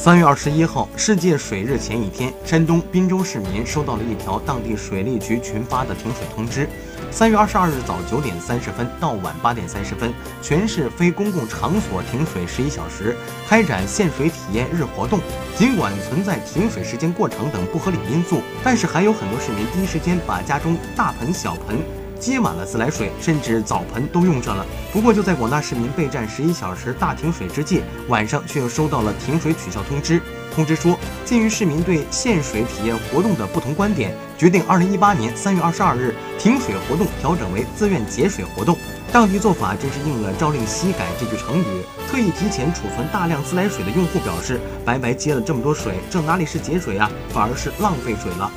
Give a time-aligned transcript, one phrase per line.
[0.00, 6.68] 三月二十一号，世界水日前一天，山东滨州市民收到了一条当地水利局群发的停水通知。
[7.10, 13.16] 三月二十二日早九点三十分到晚八点三十分，全市非公共场所停水十一小时，
[13.48, 15.18] 开展限水体验日活动。
[15.56, 21.76] 尽管存在停水时间过长等不合理因素，但是还有很多市民第一时间把家中大盆、小盆。
[22.18, 24.66] 接满了自来水，甚至澡盆都用上了。
[24.92, 30.20] 不过，就在广大市民备战十一小时大停水之际，晚上却又收到了停水取消通知。
[30.54, 38.76] 通知说，鉴于市民对限水体验活动的不同观点，决定二零一八年三月二十二日停水活动调整为自愿节水活动。
[39.12, 41.64] 当地做法真是应了“朝令夕改”这句成语。
[42.10, 48.50] 特意提前储存大量自来水的用户表示，白白接了这么多水，这哪里是节水啊，反而是浪费水了。